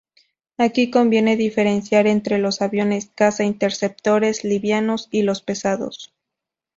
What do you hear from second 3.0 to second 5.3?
caza-interceptores "livianos" y